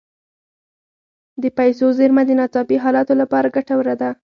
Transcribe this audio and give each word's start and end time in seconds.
د 1.41 1.43
پیسو 1.57 1.85
زیرمه 1.97 2.23
د 2.25 2.29
ناڅاپي 2.39 2.77
حالاتو 2.83 3.13
لپاره 3.21 3.53
ګټوره 3.55 3.93
ده. 4.01 4.09